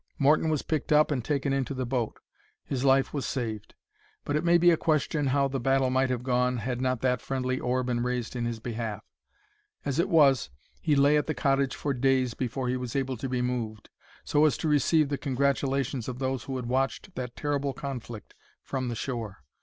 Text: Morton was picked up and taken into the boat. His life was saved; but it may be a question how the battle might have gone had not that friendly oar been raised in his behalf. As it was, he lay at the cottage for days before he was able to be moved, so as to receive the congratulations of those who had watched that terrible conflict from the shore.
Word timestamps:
Morton 0.17 0.49
was 0.49 0.63
picked 0.63 0.91
up 0.91 1.11
and 1.11 1.23
taken 1.23 1.53
into 1.53 1.75
the 1.75 1.85
boat. 1.85 2.19
His 2.65 2.83
life 2.83 3.13
was 3.13 3.23
saved; 3.23 3.75
but 4.25 4.35
it 4.35 4.43
may 4.43 4.57
be 4.57 4.71
a 4.71 4.75
question 4.75 5.27
how 5.27 5.47
the 5.47 5.59
battle 5.59 5.91
might 5.91 6.09
have 6.09 6.23
gone 6.23 6.57
had 6.57 6.81
not 6.81 7.01
that 7.01 7.21
friendly 7.21 7.59
oar 7.59 7.83
been 7.83 8.01
raised 8.01 8.35
in 8.35 8.45
his 8.45 8.59
behalf. 8.59 9.03
As 9.85 9.99
it 9.99 10.09
was, 10.09 10.49
he 10.81 10.95
lay 10.95 11.17
at 11.17 11.27
the 11.27 11.35
cottage 11.35 11.75
for 11.75 11.93
days 11.93 12.33
before 12.33 12.67
he 12.67 12.77
was 12.77 12.95
able 12.95 13.15
to 13.17 13.29
be 13.29 13.43
moved, 13.43 13.89
so 14.23 14.43
as 14.45 14.57
to 14.57 14.67
receive 14.67 15.09
the 15.09 15.19
congratulations 15.19 16.07
of 16.07 16.17
those 16.17 16.45
who 16.45 16.55
had 16.55 16.65
watched 16.65 17.13
that 17.13 17.35
terrible 17.35 17.71
conflict 17.73 18.33
from 18.63 18.87
the 18.89 18.95
shore. 18.95 19.43